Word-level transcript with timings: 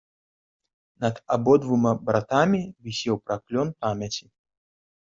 Над 1.05 1.15
абодвума 1.35 1.93
братамі 2.09 2.61
вісеў 2.89 3.15
праклён 3.29 3.67
памяці. 3.87 4.25